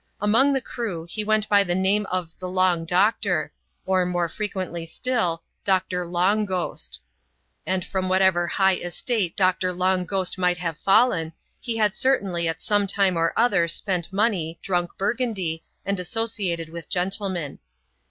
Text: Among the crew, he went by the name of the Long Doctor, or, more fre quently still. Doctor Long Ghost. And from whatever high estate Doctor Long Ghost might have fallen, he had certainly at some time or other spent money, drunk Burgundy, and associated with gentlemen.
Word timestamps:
Among 0.19 0.51
the 0.51 0.61
crew, 0.61 1.05
he 1.07 1.23
went 1.23 1.47
by 1.47 1.63
the 1.63 1.75
name 1.75 2.07
of 2.07 2.33
the 2.39 2.49
Long 2.49 2.85
Doctor, 2.85 3.51
or, 3.85 4.03
more 4.03 4.27
fre 4.27 4.45
quently 4.45 4.89
still. 4.89 5.43
Doctor 5.63 6.07
Long 6.07 6.43
Ghost. 6.43 6.99
And 7.67 7.85
from 7.85 8.09
whatever 8.09 8.47
high 8.47 8.77
estate 8.77 9.37
Doctor 9.37 9.71
Long 9.71 10.05
Ghost 10.05 10.39
might 10.39 10.57
have 10.57 10.79
fallen, 10.79 11.33
he 11.59 11.77
had 11.77 11.95
certainly 11.95 12.47
at 12.47 12.63
some 12.63 12.87
time 12.87 13.15
or 13.15 13.31
other 13.37 13.67
spent 13.67 14.11
money, 14.11 14.57
drunk 14.63 14.89
Burgundy, 14.97 15.63
and 15.85 15.99
associated 15.99 16.69
with 16.69 16.89
gentlemen. 16.89 17.59